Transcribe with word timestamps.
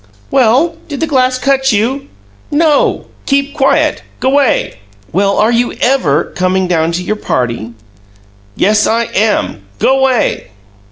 "Well, 0.31 0.77
did 0.87 0.99
the 0.99 1.05
glass 1.05 1.37
cut 1.37 1.71
you?" 1.71 2.07
"No! 2.49 3.05
Keep 3.27 3.53
quiet! 3.53 4.01
G'way!" 4.19 4.77
"Well, 5.13 5.37
are 5.37 5.51
you 5.51 5.73
EVER 5.73 6.33
comin' 6.35 6.67
down 6.67 6.91
to 6.93 7.03
your 7.03 7.15
party?" 7.15 7.73
"Yes, 8.55 8.87
I 8.87 9.03
am! 9.13 9.63
G'way!" 9.77 10.47